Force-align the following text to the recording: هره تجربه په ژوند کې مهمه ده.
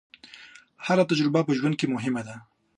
هره 0.85 1.03
تجربه 1.09 1.41
په 1.47 1.51
ژوند 1.57 1.75
کې 1.79 1.91
مهمه 1.95 2.21
ده. 2.27 2.35